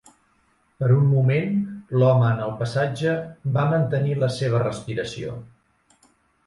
Per 0.83 0.87
un 0.93 1.03
moment 1.09 1.53
l'home 2.03 2.31
en 2.31 2.41
el 2.47 2.55
passatge 2.63 3.15
va 3.59 3.67
mantenir 3.77 4.19
la 4.27 4.35
seva 4.41 4.65
respiració. 4.67 5.41